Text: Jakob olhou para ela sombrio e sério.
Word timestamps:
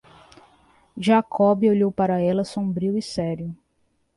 Jakob 0.97 1.61
olhou 1.69 1.91
para 1.91 2.19
ela 2.19 2.43
sombrio 2.43 2.97
e 2.97 3.03
sério. 3.03 3.55